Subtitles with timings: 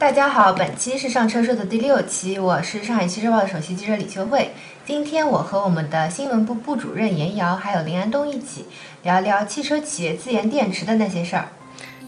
[0.00, 4.50] 大家好，本期是上车说的第六期，我是上海汽车报的首席记者李秋慧。
[4.82, 8.64] 今天我和我们的新闻部部主任严瑶还有林安东一起
[9.02, 11.48] 聊聊汽车企业自研电池的那些事儿。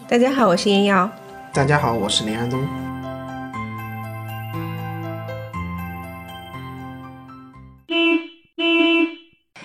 [0.07, 1.07] 大家好，我是严瑶。
[1.53, 2.59] 大家好，我是林安东。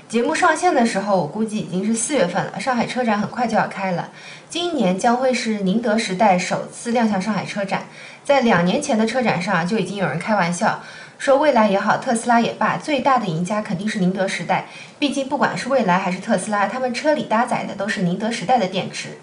[0.09, 2.59] 节目上线的时候，我估计已经是四月份了。
[2.59, 4.09] 上海车展很快就要开了，
[4.49, 7.85] 今年将会是宁德时代首次亮相上海车展。
[8.25, 10.83] 在两年前的车展上，就已经有人开玩笑
[11.19, 14.69] 说，蔚来也好，特斯拉也罢，最大的赢家肯定是宁德时代。
[14.99, 19.19] 毕竟不管是蔚来还是特斯拉，他们车里搭载的都是宁德时代的电池。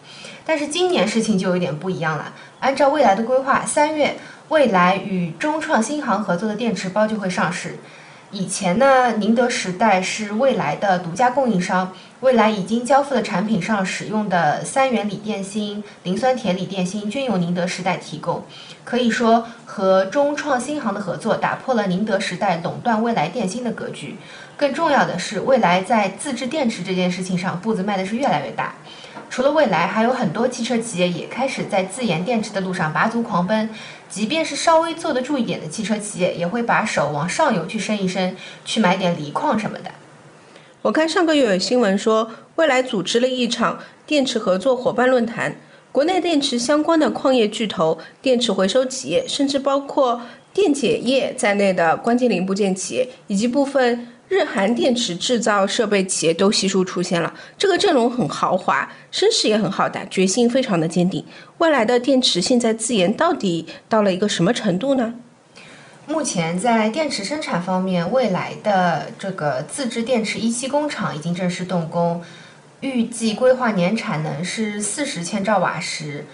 [0.45, 2.31] 但是今年事情就有点不一样了。
[2.59, 4.15] 按照未来的规划，三月
[4.49, 7.79] 蔚来与中创新航合作的电池包就会上市。
[8.31, 18.43] 以前呢，宁德时代是蔚来的独家供应商，未来已经交付的产品上使用的三元锂电芯、磷酸铁锂电芯均由宁德时代提供。
[18.83, 24.17] 可以说，和中创新航的合作打破了宁德时代垄断未来电芯的格局。
[24.57, 28.75] 更重要的是，未来在自制电池这件事情上步子迈的是越来越大。
[29.35, 33.69] 除了蔚来，还有很多汽车企业也开始在自研电池的路上拔足狂奔。
[34.07, 39.91] 即便是稍微坐得住一点的汽车企业，也会把手往上游去伸一伸，去买点锂矿什么的。
[40.83, 45.57] 我看上个月有新闻说，蔚来组织了一场电池合作伙伴论坛，
[45.91, 50.21] 国内电池相关的矿业巨头、电池回收企业，甚至包括
[50.53, 54.07] 电解液在内的关键零部件企业，以及部分。
[54.27, 61.23] 日韩电池制造设备企业都悉数出现了，这个阵容很豪华，声势也很浩大，决心非常的坚定。
[61.59, 65.13] 未来的电池现在自研到底到了一个什么程度呢？
[66.07, 72.23] 目前在电池生产方面，未来的这个自制电池一期工厂已经正式动工，
[72.81, 76.25] 预计规划年产能是四十千兆瓦时。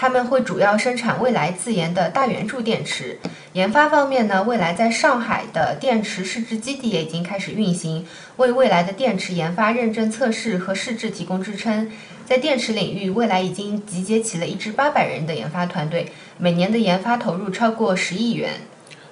[0.00, 3.18] 他们会主要生产未来自研的大圆柱电池。
[3.52, 8.06] 研发方面呢，未来在上海的电池试制基地也已经开始运行，
[8.38, 11.92] 为未来的电池研发、认证、测试和试制提供支撑。
[12.24, 18.52] 在电池领域，未来已经集结起了一支八百人的研发团队，每年的研发投入超过十亿元。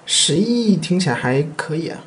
[0.06, 1.98] 十亿听起来还可以啊。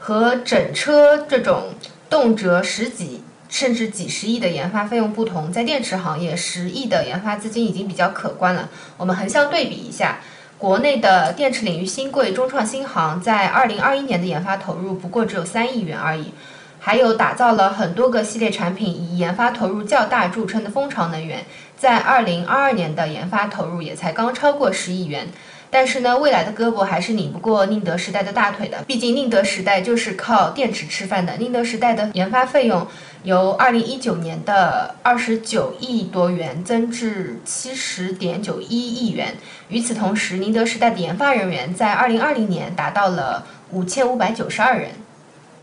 [0.00, 1.74] 和整车这种
[2.10, 3.22] 动辄十几。
[3.48, 8.68] 甚至几十亿的研发费用不同，在电池行业，十亿的研发资金已经比较可观了。
[8.96, 10.20] 我们横向对比一下，
[10.58, 16.32] 国内的电池领域新贵中创新航在二零二一年的研发投入不过只有三亿元而已。
[16.80, 21.44] 还有打造了很多个系列产品，以研发投入较大著称的蜂巢能源，
[21.76, 25.26] 在二零二二年的研发投入也才刚超过十亿元。
[25.70, 28.82] 但是呢，未来的胳膊还是拧不过宁德时代的大腿的。
[28.86, 31.36] 毕竟宁德时代就是靠电池吃饭的。
[31.36, 32.86] 宁德时代的研发费用
[33.22, 39.34] 由2019年的29亿多元增至70.91亿元。
[39.68, 44.90] 与此同时，宁德时代的研发人员在2020年达到了5592人。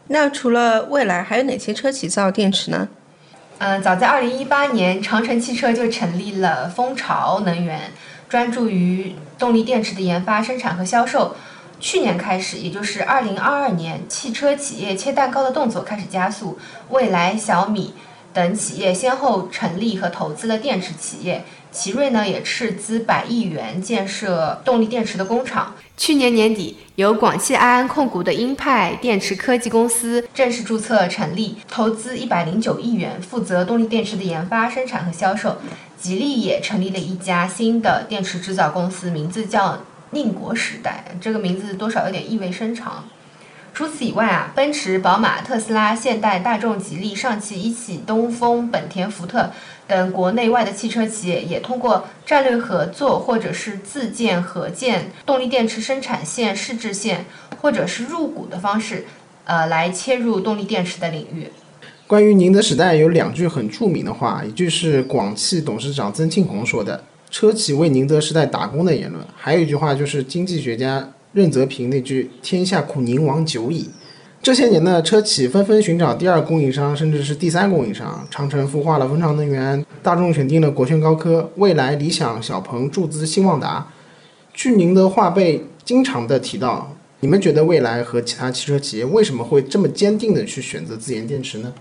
[0.07, 2.87] 那除了未来，还有哪些车企造电池呢？
[3.57, 7.91] 嗯，早在2018年，长城汽车就成立了蜂巢能源。
[8.27, 11.35] 专注于动力电池的研发、生产和销售。
[11.79, 16.57] 去年开始，也就是二零二二年，汽车企业切蛋糕的动作开始加速。
[16.89, 17.93] 未来、小米
[18.33, 21.43] 等企业先后成立和投资了电池企业。
[21.75, 25.75] 奇瑞呢，也斥资百亿元建设动力电池的工厂。
[25.97, 35.57] 去年年底，由广汽埃安控股的英派电池科技公司正式注册成立，投资一百零九亿元，负责动力电池的研发、生产和销售。
[35.97, 39.79] 吉利也成立了一家新的电池制造公司，名字叫
[40.11, 41.03] 宁国时代。
[41.19, 43.03] 这个名字多少有点意味深长。
[43.73, 49.51] 除此以外啊，奔驰、宝马、特斯拉、现代、大众、吉利、上汽、一汽、东风、本田、福特
[49.87, 57.25] 等国内外的汽车企业，也通过战略合作或者是自建、合建动力电池生产线、试制线，
[57.61, 59.05] 或者是入股的方式，
[59.43, 61.47] 呃，来切入动力电池的领域。
[62.07, 73.89] 关于宁德时代有两句很著名的话，一句是广汽董事长曾庆红说的“车企为宁德时代打工”的言论，还有一句话就是经济学家任泽平那句“天下苦宁王久矣”。
[74.45, 78.27] 这些年呢，车企纷纷寻找第二供应商，甚至是第三供应商。
[78.29, 83.87] 长城孵化了蜂巢能源，大众选定了国轩高科，未来、理想、小鹏注资新旺达。
[84.53, 91.73] 据您的话被经常的提到，你们觉得未来和其他汽车企业为什么会这么坚定的去选择自研电池呢？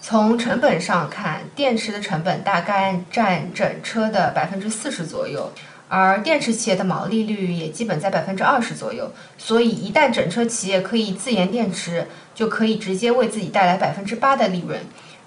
[0.00, 5.52] 从成本上看，电池的成本大概占整车的百分之四十左右，
[5.88, 9.12] 而电池企业的毛利率也基本在百分之二十左右。
[9.38, 14.80] 所以，一旦整车企业可以自研电池，就可以直接为自己带来百分之八的利润。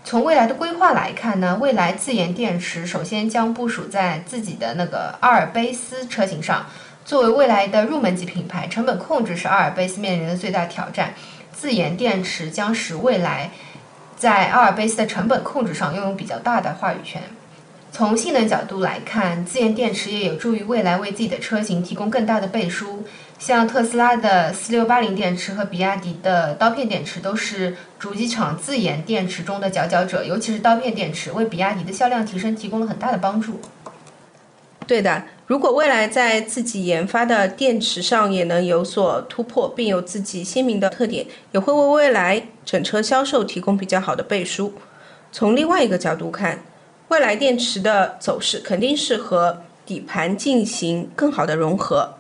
[0.04, 6.66] 从未来的规划来看呢，未来自研电池首先将部署在自己的那个阿尔卑斯车型上。
[7.06, 11.14] 作为未来的入门级品牌，成本控制是阿尔卑斯面临的最大挑战。
[11.52, 13.50] 自研电池将使未来
[14.16, 17.22] 在阿尔卑斯的成本控制上拥有比较大的话语权。
[17.92, 23.04] 从性能角度来看，自研电池也有助于未来为自己的车型提供更大的背书。
[23.40, 33.60] 像特斯拉的四六八零电池和比亚迪的刀片电池都是主机厂自研电池中的佼佼者，尤其是刀片电池为比亚迪的销量提升提供了很大的帮助。
[34.86, 44.74] 对的，如果未来在自己研发的电池上也能有所突破，并有自己鲜明的特点，也会为未来整车销售提供比较好的背书。
[45.32, 46.60] 从另外一个角度看，
[47.10, 52.16] 未来电池的走势肯定是和底盘进行更好的融合。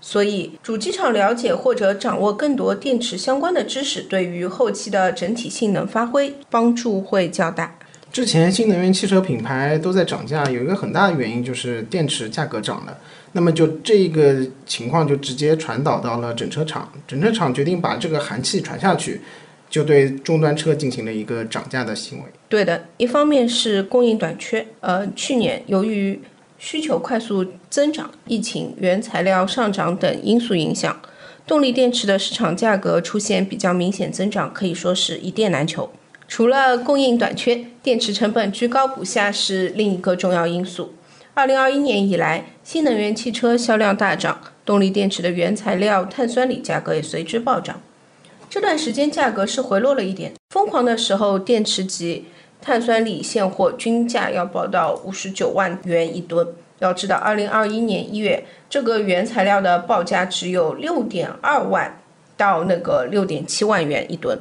[0.00, 7.76] 所以，主机厂了解或者掌握更多电池相关的知识，对于后期的整体性能发挥帮助会较大。
[8.10, 12.98] 之前新能源汽车品牌都在涨价，有一个很大的原因就是电池价格涨了。
[13.32, 19.20] 那么就这个情况就直接传导到了整车厂，整车厂决定把这个寒气传下去，
[19.72, 22.24] 就对终端车进行了一个涨价的行为。
[22.46, 26.20] 对的，一方面是供应短缺，呃，去年由于
[26.58, 31.00] 需求快速增长，疫情、原材料上涨等因素影响，
[31.46, 35.90] 动力电池的市场价格出现比较明显增长，可以说是一电难求。
[36.28, 40.92] 除了供应短缺，电池成本居高不下是另一个重要因素。
[41.32, 47.80] 二零二一年以来，新能源汽车销量大涨，动力电池的原材料碳酸锂价格也随之暴涨。
[48.52, 52.26] 这段时间价格是回落了一点，疯狂的时候，电池级。
[52.60, 56.46] 碳酸锂现货均价要报到五十九万元一吨。
[56.80, 61.98] 要知道，二零二一年一月，这个原材料的报价只有六点二万
[62.36, 64.38] 到那个六点七万元一吨。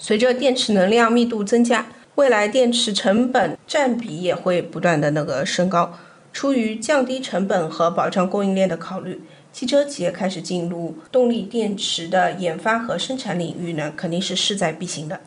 [0.00, 1.86] 随着电池能量密度增加，
[2.16, 5.96] 未来电池成本占比也会不断的那个升高。
[6.32, 9.22] 出于降低成本和保障供应链的考虑，
[9.58, 15.18] 汽车企业开始进入动力电池的研发和生产领域呢，肯定是势在必行的。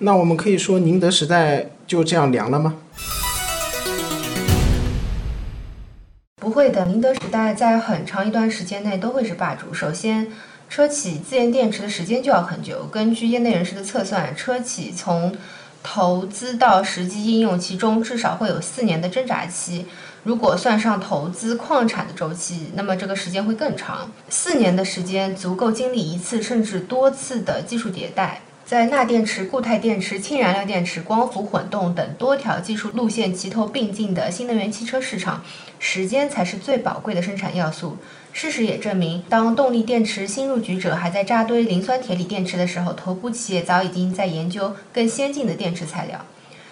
[0.00, 2.74] 那我们可以说宁德时代就这样凉了吗？
[6.40, 9.72] 不会的，宁德时代在很长一段时间内都会是霸主。
[9.72, 10.26] 首先，
[10.68, 12.88] 车企自研电池的时间就要很久。
[12.90, 15.32] 根据业内人士的测算，车企从
[15.84, 19.86] 投资到实际应用，其中至少会有四年的挣扎期。
[20.24, 24.10] 如果算上投资矿产的周期，那么这个时间会更长。
[24.28, 28.42] 四年的时间足够经历一次甚至多次的技术迭代。
[28.66, 35.42] 在钠电池、固态电池、氢燃料电池、光伏混动等多条技术路线齐头并进的新能源汽车市场，
[35.78, 37.96] 时间才是最宝贵的生产要素。
[38.34, 46.22] 事实也证明，当动力电池新入局者还在扎堆磷酸铁锂电池的时候，头部企业早已经在研究更先进的电池材料。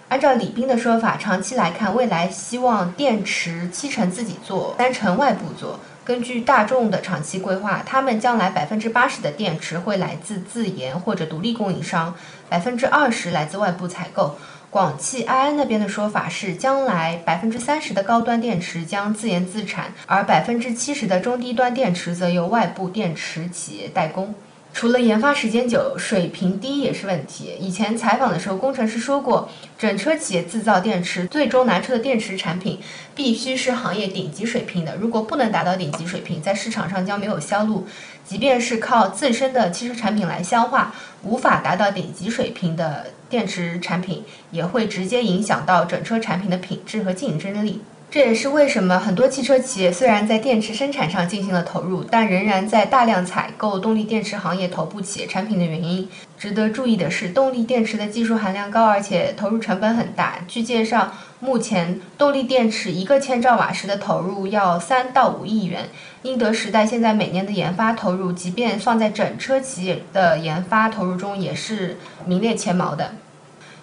[0.08, 5.81] 按照李斌的说法，长期来看，未来希望电池七成自己做，三成外部做。
[6.05, 12.14] 根据大众的长期规划，他们将来百分之八十的电池会来自自研或者独立供应商，
[12.49, 14.37] 百分之二十来自外部采购。
[14.70, 24.32] 广汽埃安那边的说法是，将来百分之三十的高端电池将自研自产，而百分之七十的中低端电池则由外部电池企业代工。
[24.76, 27.56] 除了研发时间久，水平低也是问题。
[27.58, 32.78] 以前采访的时候，工程师说过，整车企业制造电池，最终拿出的电池产品
[33.14, 34.94] 必须是行业顶级水平的。
[34.96, 37.87] 如果不能达到顶级水平，在市场上将没有销路。
[38.23, 47.80] 即便是靠自身的汽车产品来消化，无法达到顶级水平的电池产品，也会直接影响到整车产品的品质和竞争力。
[48.09, 56.09] 这也是为什么很多汽车企业虽然在电池生产上进行了投入，但仍然在大量采购动力电池行业头部企业产品的原因。
[56.39, 60.39] 值得注意的是，动力电池的技术含量高，而且投入成本很大。
[60.47, 65.89] 据介绍，目前动力电池一个千兆瓦时的投入要三到五亿元。
[66.23, 73.13] 宁德时代现在每年的研发投入，即便放在整车企业的研发投入中，也是名列前茅的。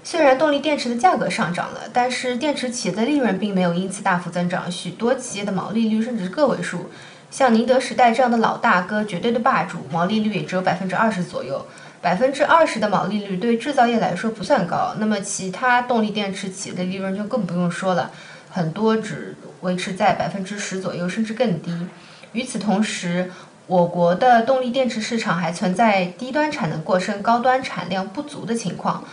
[0.03, 4.69] 虽然动力电池的价格上涨了，但是电池企业的利润并没有因此大幅增长。
[4.69, 6.89] 许多企业的毛利率甚至是个位数，
[7.31, 11.65] 像宁德时代这样的老大哥，绝对的霸主，毛利率也只有百分之二十左右。
[12.01, 18.11] 百分之二十的毛利率对制造业来说不算高，那么其他动力电池企业的利润就更不用说了，
[18.49, 21.87] 很多只维持在百分之十左右，甚至更低。
[22.33, 23.31] 与此同时，
[23.67, 29.05] 我国的动力电池市场还存在低端产能过剩、高端产量不足的情况。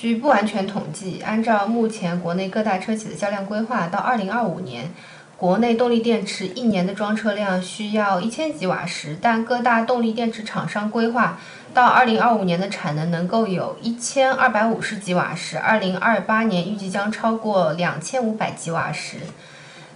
[0.00, 4.90] 据不完全统计，按照目前国内各大车企的销量规划，到二零二五年，
[5.36, 11.38] 国内动力电池一年的装车量需要一千吉瓦时，但各大动力电池厂商规划
[11.74, 19.18] 到二零二五年的产能能够有一千二百五十吉瓦时，二零二八年预计将超过两千五百吉瓦时。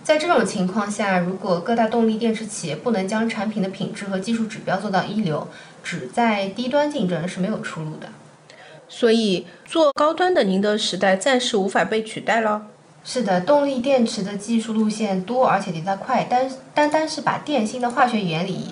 [0.02, 5.48] 在这种情况下，如果各大动力电池企业不能将产品的品质和技术指标做到一流，
[5.82, 8.08] 只在低端竞争是没有出路的。
[8.96, 12.68] 所以，做高端的宁德时代暂时无法被取代了。
[13.02, 18.68] 是的，动力电池的技术路线多，而且迭代快，单单单是把电芯的化学原理、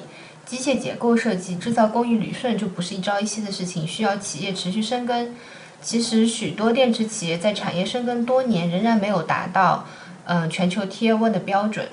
[0.47, 5.35] 机械结构设计、制造工艺捋顺，就不是一朝一夕的事情，需要企业持续深耕。
[5.83, 9.85] 其实，许多电池企业在产业深耕多年，仍然没有达到
[10.27, 11.89] 嗯全球 Tier One 的标准。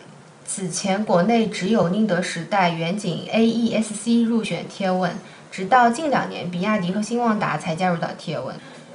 [0.45, 5.13] 此前，国内只有宁德时代、远景、AESC 入选 Tier One，
[5.59, 8.53] 直到近两年，比亚迪和新旺达才加入到 Tier One。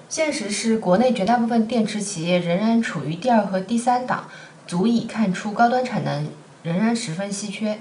[0.09, 4.31] 现实是，国内绝大部分电池企业仍然处于第二和第三档，
[4.67, 6.27] 足以看出高端产能
[6.63, 7.77] 仍然十分稀缺。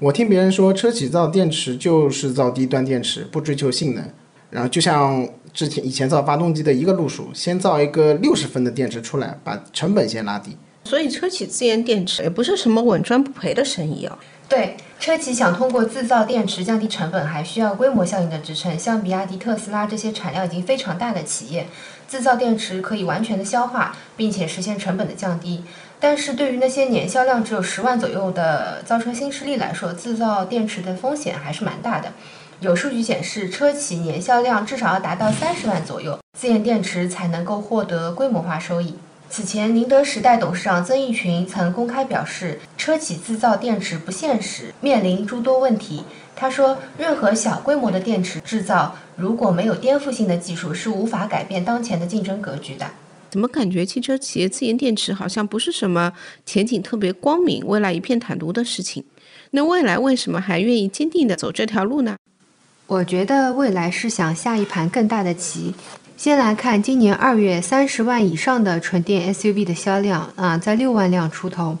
[0.00, 4.04] 我听别人说，车企造电池就是造低端电池，不追求性能。
[4.50, 10.56] 然后就像之前以前造发动机的一个路数，先造一个六十分的电池出来，把成本先拉低。
[10.82, 14.18] 所以，车企自研电池也不是什么稳赚不赔的生意啊。
[14.48, 18.78] 对，车企想通过自造电池降低成本，还需要规模效应的支撑。
[18.78, 21.66] 像比亚迪、特斯拉这些产量已经非常大的企业，
[22.06, 25.64] 自造电池可以完全的消化，并且实现成本的降低。
[25.98, 32.12] 但是对于那些年销量只有十万左右的造车新势力来说，自造电池的风险还是蛮大的。
[32.60, 38.96] 有数据显示，车企年销量至少要达到三十万左右，自研电池才能够获得规模化收益。
[39.32, 46.02] 此前，宁德时代董事长曾毓群曾公开表示，车企制造电池不现实，面临诸多问题。
[46.34, 52.90] 他说，任何小规模的电池制造，如果没有颠覆性的技术，是无法改变当前的竞争格局的。
[53.30, 56.12] 怎么感觉汽车企业自研电池好像不是什么
[56.44, 59.04] 前景特别光明、未来一片坦途的事情？
[59.52, 62.16] 那未来为什么还愿意坚定地走这条路呢？
[62.88, 65.72] 我觉得未来是想下一盘更大的棋。
[66.20, 71.78] 先来看今年二月三十万以上的纯电 SUV 的销量啊，在六万辆出头，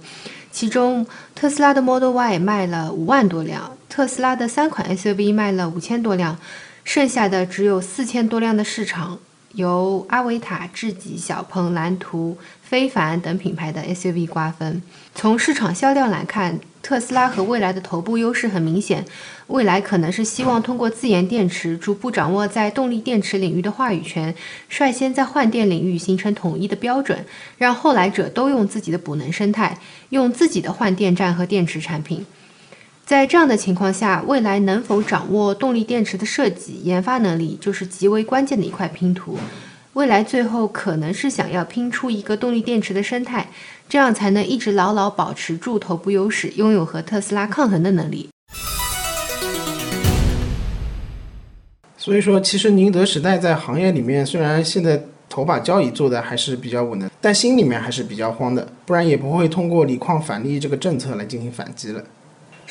[0.50, 6.38] 其中特斯拉的 Model Y 卖了五万多辆，特斯拉的三款 SUV 卖了五千多辆，
[6.84, 9.18] 剩下的只有四千多辆的市场。
[9.54, 14.80] 由阿维塔、智己、小鹏、蓝图、非凡等品牌的 SUV 瓜分。
[15.14, 19.04] 从市场销量来看，特斯拉和蔚来的头部优势很明显。
[19.48, 24.32] 未来可能是希望通过自研电池逐步掌握在动力电池领域的话语权，
[24.68, 27.26] 率先在换电领域形成统一的标准，
[27.58, 29.76] 让后来者都用自己的补能生态，
[30.10, 32.24] 用自己的换电站和电池产品。
[33.10, 39.36] 在这样的情况下，未来能否掌握动力电池的设计研发能力，就是极为关键的一块拼图。
[39.94, 43.50] 未来最后可能是想要拼出一个动力电池的生态，
[43.88, 48.28] 这样才能一直牢牢保持住头部优势，拥有和特斯拉抗衡的能力。
[51.96, 62.04] 所以说，其实宁德时代在行业里面，虽然现在头把交椅做的还是比较稳的，但心里面还是比较慌的，不然也不会通过锂矿返利这个政策来进行反击了。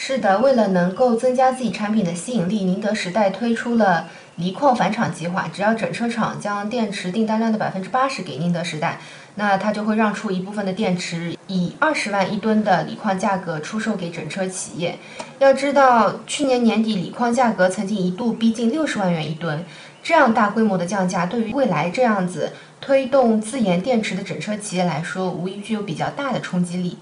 [0.02, 8.98] 是的，为了能够增加自己产品的吸引力，宁德时代推出了锂矿返厂计划，只要整车厂将电池订单量的百分之八十给宁德时代。
[9.36, 14.98] 那它就会让出一部分的电池，以二十万一吨的锂矿价格出售给整车企业。
[15.40, 19.66] 要知道，去年年底锂矿价格曾经一度逼近六十万元一吨，
[20.02, 26.98] 这样大规模的降价，对于未来这样子推动自研电池的整车企业来说，无疑具有比较大的冲击力。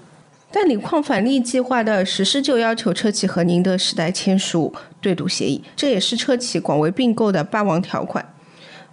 [0.50, 8.34] 但锂矿返利计划的实施就要求车企和宁德时代签署对赌协议，这也是车企广为并购的霸王条款。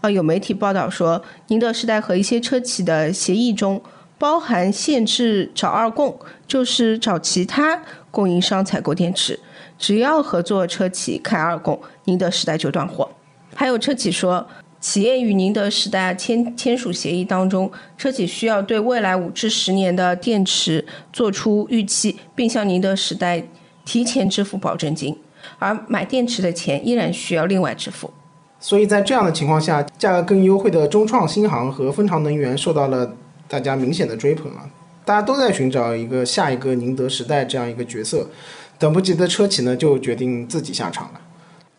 [0.02, 3.82] 啊有媒体报道说，宁德时代和一些车企的协议中
[4.18, 7.82] 包含限制找二供，就是找其他
[8.12, 9.40] 供应商采购电池，
[9.80, 13.10] 只要合作车企开二供，宁德时代就断货。
[13.56, 14.46] 还有车企说，
[14.86, 23.44] 企业与宁德时代签签署协议当中，车企需要对未来五至十年的电池做出预期，并向宁德时代
[23.84, 25.18] 提前支付保证金，
[25.58, 28.14] 而买电池的钱依然需要另外支付。
[28.60, 33.16] 所以在这样的情况下，价格更优惠的中创新航和蜂巢能源受到了
[33.48, 34.70] 大家明显的追捧啊！
[35.04, 38.30] 大家都在寻找一个下一个宁德时代这样一个角色，
[38.78, 41.22] 等不及的车企呢就决定自己下场了。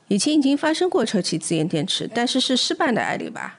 [0.08, 3.58] 以前已经发生过车企自研电池，但是是失败的案例吧？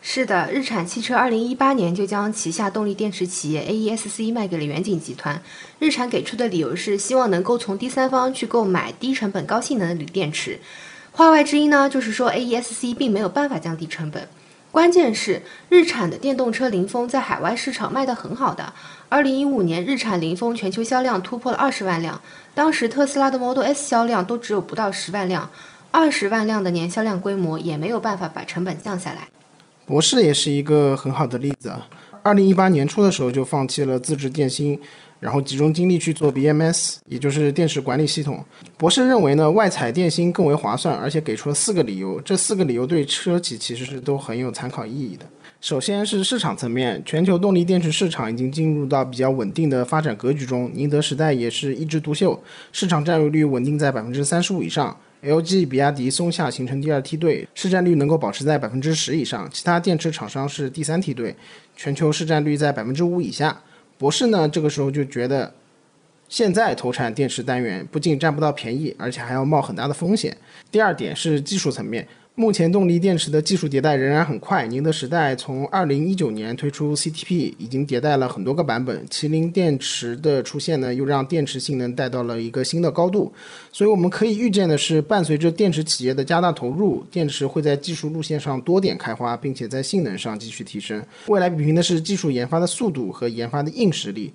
[0.00, 5.42] 是的，日产汽车二零一八年就将旗下动力电池企业 AESC 卖给了远景集团。
[5.78, 10.60] 日产给出的理由是希望能够从第三方去购买低成本高性能的锂电池。
[11.12, 14.28] 话外之音呢，就是说 AESC 并没有办法降低成本。
[14.76, 15.40] 关键是
[15.70, 18.74] 日产的电动车凌风在海外市场卖得很好的。
[19.08, 22.20] 二零一五年，日产凌风全球销量突破了二十万辆，
[22.54, 25.48] 当时特斯拉的 Model S 销量都只有不到十万辆，
[25.90, 29.28] 二十万辆的年销量规模也没有办法把成本降下来。
[29.86, 31.88] 博世也是一个很好的例子啊。
[32.22, 34.78] 二零一八年初的时候就放弃了自制电芯。
[35.18, 38.44] 然后集中精力去做 BMS，也就是电池管理系统。
[38.76, 42.20] 博士认为呢，外采电芯更为划算，而且给出了四个理由。
[42.20, 45.24] 这四个理由对车企其实是都很有参考意义的。
[45.60, 54.96] 首先是市场层面，全球动力电池市场已经进入到比较稳定的发展格局中，宁德时代也是一枝独秀，市场占有率稳定在百分之三十五以上。
[55.22, 59.48] LG、比亚迪、松下形成第二梯队，市占率能够保持在百分之十以上。
[59.50, 61.34] 其他电池厂商是第三梯队，
[61.74, 63.58] 全球市占率在百分之五以下。
[63.98, 65.52] 博士呢，这个时候就觉得，
[66.28, 70.36] 现在投产电池单元不仅占不到便宜，而且还要冒很大的风险。
[70.70, 72.06] 第二点是技术层面。
[72.38, 74.66] 目前动力电池的技术迭代仍然很快。
[74.66, 79.06] 宁德时代从二零一九年推出 CTP，已经迭代了很多个版本。
[79.06, 83.32] 麒麟电池的出现呢，又让电池性能带到了一个新的高度。
[83.72, 91.02] 所以我们可以预见的是，伴随着电池企业的加大投入，电池会在技术路线上多点开花，并且在性能上继续提升。
[91.28, 94.30] 未来比拼的是技术研发的速度和研发的硬实力。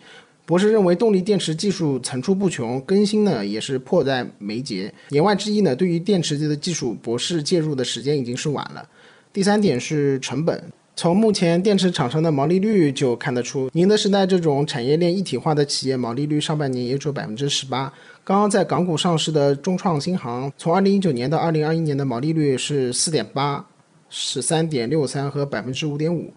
[0.45, 4.93] 博士认为，动力电池技术层出不穷，更新呢也是迫在眉睫。
[5.09, 8.85] 言外之意呢，对于电池的技术，博士介入的时间已经是晚了。
[9.31, 10.61] 第三点是成本，
[10.93, 17.93] 从目前电池厂商的毛利率就看得出，宁德时代这种产业链一体化的企业，毛利率上半年也只有百分之十八。
[18.23, 23.65] 刚刚在港股上市的中创新航，从二零一九年到二零二一年的毛利率是四点八、
[24.09, 26.33] 十三点六三和百分之五点五。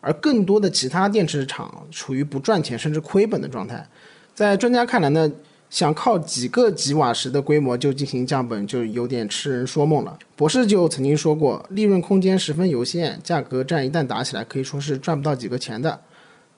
[0.00, 3.86] 而更多的其他电池厂处于不赚钱甚至亏本的状态，
[4.34, 5.30] 在专家看来呢，
[5.68, 10.18] 想靠几个吉瓦时的规模就进行降本，就有点痴人说梦了。
[10.34, 16.00] 博士就曾经说过，利润空间十分有限，价格战一旦打起来，可以说是赚不到几个钱的。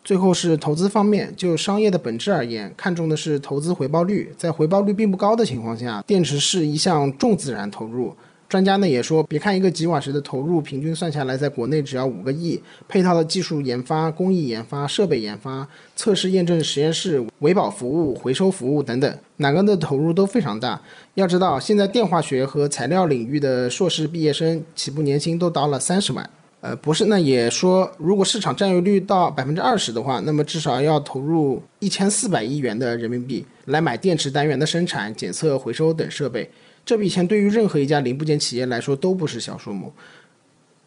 [0.05, 8.17] 最后是投资方面，就商业的本质而言，看重的是投资回报率，在回报率并不高的情况下，电池是一项重自然投入。
[8.53, 15.67] 专家呢也说，别看一个几瓦时的投入平均算下来，在国内只要五个亿，配套的技术研发、工艺研发、设备研发、
[15.97, 20.79] 测试验证实验室、维保服务、回收服务等等，哪个的投入都非常大。
[21.15, 26.29] 要知道，现在电化学和材料领域的硕士毕业生起步年薪都到了三十万。
[26.61, 36.51] 呃，博士呢也说，如果市场占有率到百分之二十的话，那么至少要投入一千四百亿元的人民币来买电池单元的生产、检测、回收等设备。
[36.85, 39.93] 这笔钱对于任何一家零部件企业来说都不是小数目。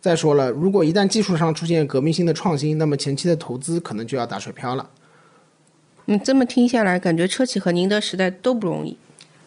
[0.01, 4.89] 再说了，如果一旦技术上出现革命性的创新，那么前期的投资可能就要打水漂了。
[6.05, 8.97] 嗯，这么听下来，感觉车企和宁德时代都不容易。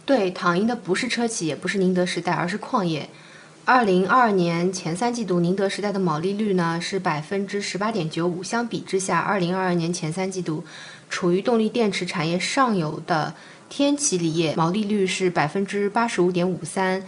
[0.05, 3.09] 对，躺赢的不是车企，也不是宁德时代，而是矿业。
[3.65, 10.65] 二零二二年前三季度，宁德时代的毛利率呢是百分之十八点九五，相比之下，二零二二年前三季度，
[11.11, 13.35] 处于动力电池产业上游的。
[13.69, 17.03] 天齐锂业毛利率是百分之八十五点五三，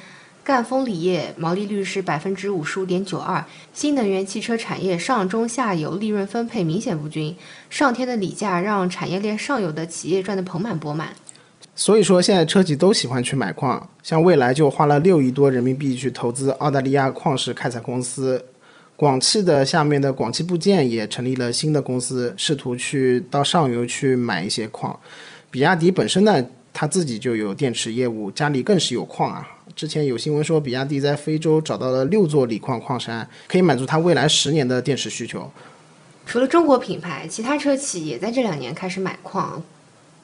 [0.45, 3.43] 赣锋锂业毛利率是百分之五十五点九二。
[3.73, 7.35] 新能源汽车产业上中下游利润分配明显不均，
[7.71, 11.09] 上天的锂价让产业链上游的企业赚得盆满钵满。
[11.75, 18.45] 所以说，现在车企都喜欢去买矿，像蔚来就花了六亿多人民币去投资澳大利亚矿石开采公司，
[18.97, 24.99] 广汽的下面的广汽部件也成立了新的公司，试图去到上游去买一些矿。
[25.51, 29.47] 比亚迪本身呢，它自己就有电池业务，家里更是有矿啊。
[29.75, 35.51] 之前有新闻说，比亚迪在非洲找到了六座锂矿矿山，可以满足它未来十年的电池需求。
[36.27, 39.61] 除了中国品牌，其他车企也在这两年开始买矿。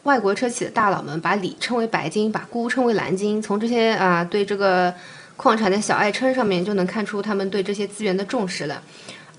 [0.04, 3.42] 外国车企的大佬们把锂称为白金，把钴称为蓝金。
[3.42, 4.94] 从这些啊对这个
[5.36, 8.80] 矿产的小爱称上面，就能看出他们对这些资源的重视了。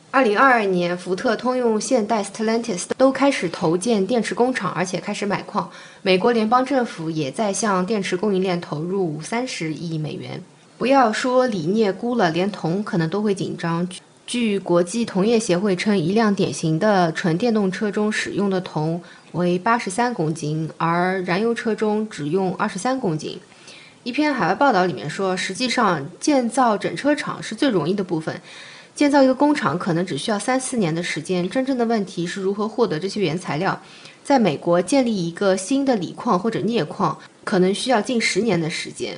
[0.09, 5.69] 二零二二年，福特、通用、现代、Stellantis 都开始投建电池工厂，而且开始买矿。
[6.01, 10.41] 美国联邦政府也在向电池供应链投入三十亿美元。
[10.77, 13.87] 不要说锂镍估了，连铜可能都会紧张。
[14.25, 19.01] 据国际铜业协会称，一辆典型的纯电动车中使用的铜
[19.33, 23.39] 为八十三公斤，而燃油车中只用二十三公斤。
[24.03, 28.41] 一篇海外报道里面说，实际上建造整车厂是最容易的部分。
[28.97, 33.79] 建造一个工厂可能只需要三四年的时间，真正的问题是如何获得这些原材料。
[34.23, 39.15] 在美国建立一个新的锂矿或者镍矿，可能需要近十年的时间。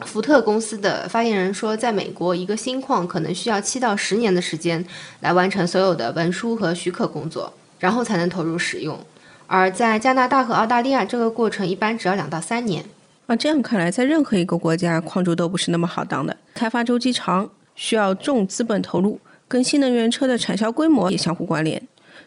[0.00, 4.84] 福特公司的发言人说，在美国一个新矿可能需要七到十年的时间
[5.20, 9.00] 来完成所有的文书和许可工作，然后才能投入使用。
[9.46, 12.84] 而在加拿大和澳大利亚，这个过程一般只要两到三年。
[13.26, 17.48] 啊，这样看来，在任何一个国家，矿主都不是那么好当的，开发周期长。
[17.74, 21.80] 需要重资本投入，跟新能源车的产销规模也相互关联。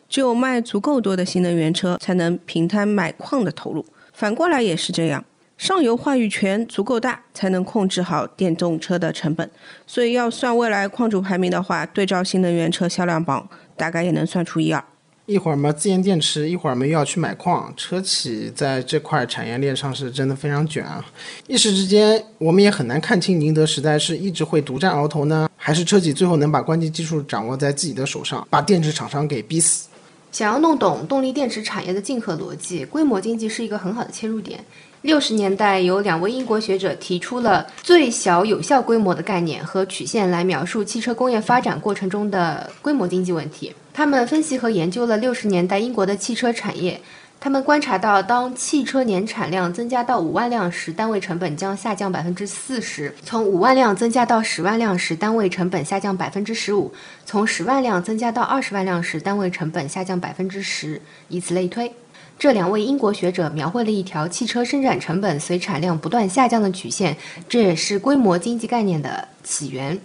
[0.09, 3.85] 只有卖足够多的新能源车，才能平摊买矿的投入。
[4.13, 5.23] 反过来也是这样，
[5.57, 9.49] 上游话语权足够大，才能控制好电动车的成本。
[9.85, 14.83] 所以要算未来矿主排名的话，对照新能源车销量榜，大概也能算出一二。
[15.27, 21.05] 一会儿嘛，自研电池，一会儿嘛又要去买矿，车企在这块产业链上是真的非常卷啊！
[21.47, 29.89] 一时之间，我们也很难看清宁德时代是一直会独占鳌头呢，还是车企最后能把关键技术掌握在自己的手上，把电池厂商给逼死。
[30.31, 34.63] 想要弄懂动力电池产业的竞合逻辑，规模经济是一个很好的切入点。
[35.01, 43.73] 六十年代，有两位英国学者提出了最小有效规模的概念和曲线来描述汽车工业发展过程中的规模经济问题。
[43.97, 47.01] 他们分析和研究了六十年代英国的汽车产业。
[47.39, 56.91] 他们观察到，当汽车年产量增加到五万辆时，单位成本将下降百分之四十；从五万辆增加到十万辆时，单位成本下降百分之十五；
[57.25, 61.91] 从十万辆增加到二十万辆时，单位成本下降百分之十，以此类推。
[62.37, 67.17] 这两位英国学者描绘了一条汽车生产成本随产量不断下降的曲线，
[67.49, 69.99] 这也是规模经济概念的起源。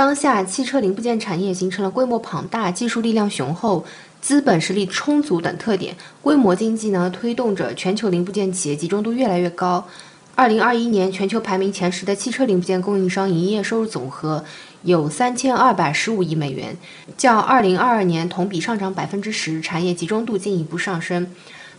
[0.00, 3.84] 当下，汽车零部件产业形成了规模庞大、技术力量雄厚。
[4.22, 9.86] 资本实力充足等特点，规模经济呢推动着全球零部件企业集中度越来越高。
[10.34, 14.42] 二零二一年，全球排名前十的汽车零部件供应商营业收入总和
[14.84, 16.74] 有三千二百十五亿美元，
[17.18, 21.30] 较二零二二年同比上涨百分之十，产业集中度进一步上升。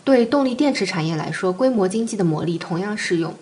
[0.04, 3.34] 对动力电池产业来说，规模经济的魔力同样适用。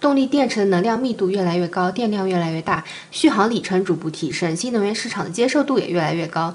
[0.00, 6.54] 动力电池的能量密度越来越高，电量越来越大，续航里程逐步提升，新能源市场的接受度也越来越高。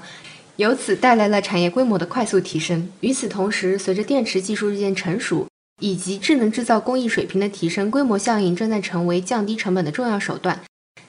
[0.56, 2.88] 由此带来了产业规模的快速提升。
[3.00, 5.48] 与此同时，随着电池技术日渐成熟，
[5.80, 10.60] 以及智能制造工艺水平的提升，规模效应正在成为降低成本的重要手段。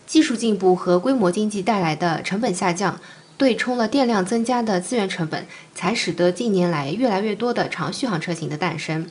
[0.07, 2.99] 技术进步和规模经济带来的成本下降，
[3.37, 9.05] 对冲了电量增加的资源成本，才使得近年来越来越多的长续航车型的诞生。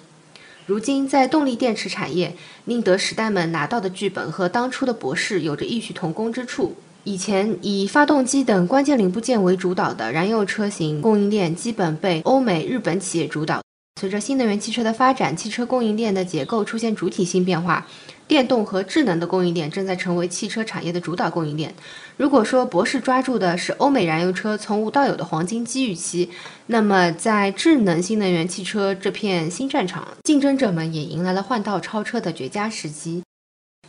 [0.66, 6.74] 如今，在动力电池产业，宁德时代们拿到的剧本和当初的博士有着异曲同工之处。
[7.02, 13.60] 以前以发动机等关键零部件为主导的燃油车型供应链，基本被欧美、日本企业主导。
[14.00, 17.86] 随着新能源汽车的发展，汽车供应链的结构出现主体性变化，
[18.26, 21.74] 电动和智能的供应链正在成为汽车产业的主导供应链。
[22.16, 26.30] 如果说博士抓住的是欧美燃油车从无到有的黄金机遇期，
[26.68, 33.24] 那么在智能新能源汽车这片新战场，竞争者们也迎来了换道超车的绝佳时机。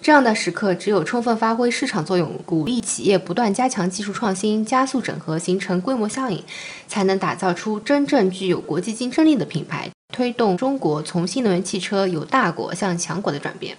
[0.01, 6.43] 这样的时刻，只有充分发挥市场作用，鼓励企业不断加强技术创新，加速整合，形成规模效应，
[6.87, 13.77] 才能打造出真正具有国际竞争力的品牌，推动中国从新能源汽车由大国向强国的转变。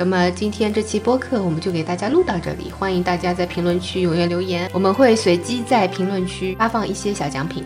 [0.00, 7.62] 那么今天这期播客我们就给大家录到这里，欢迎大家在评论区踊跃留言，我们会随机在评论区发放一些小奖品。